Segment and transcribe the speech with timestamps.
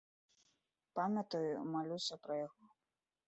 [0.99, 2.65] Памятаю і малюся пра яго.